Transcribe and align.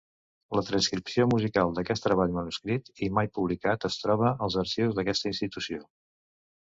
La 0.59 0.61
transcripció 0.67 1.25
musical 1.33 1.75
d'aquest 1.79 2.03
treball 2.05 2.33
manuscrit 2.37 2.89
i 3.07 3.09
mai 3.17 3.29
publicat 3.35 3.85
es 3.91 3.99
troba 4.05 4.31
als 4.47 4.57
arxius 4.63 4.97
d'aquesta 5.01 5.31
institució. 5.33 5.83